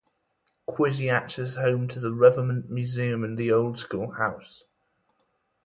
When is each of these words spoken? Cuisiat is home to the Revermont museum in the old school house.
Cuisiat 0.67 1.37
is 1.37 1.57
home 1.57 1.87
to 1.89 1.99
the 1.99 2.09
Revermont 2.09 2.69
museum 2.69 3.23
in 3.23 3.35
the 3.35 3.51
old 3.51 3.77
school 3.77 4.13
house. 4.13 4.63